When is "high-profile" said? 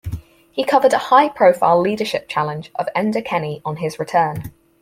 0.97-1.79